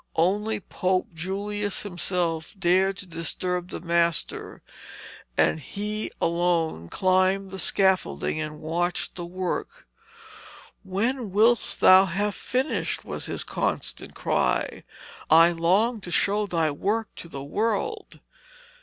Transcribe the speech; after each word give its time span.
Only 0.15 0.59
Pope 0.59 1.09
Julius 1.13 1.83
himself 1.83 2.55
dared 2.57 2.97
to 2.97 3.05
disturb 3.05 3.69
the 3.69 3.79
master, 3.81 4.63
and 5.37 5.59
he 5.59 6.09
alone 6.19 6.89
climbed 6.89 7.51
the 7.51 7.59
scaffolding 7.59 8.39
and 8.41 8.61
watched 8.61 9.13
the 9.13 9.27
work. 9.27 9.87
'When 10.81 11.29
wilt 11.29 11.77
thou 11.79 12.05
have 12.05 12.33
finished?' 12.33 13.05
was 13.05 13.27
his 13.27 13.43
constant 13.43 14.15
cry. 14.15 14.85
'I 15.29 15.51
long 15.51 16.01
to 16.01 16.09
show 16.09 16.47
thy 16.47 16.71
work 16.71 17.13
to 17.17 17.29
the 17.29 17.43
world.' 17.43 18.21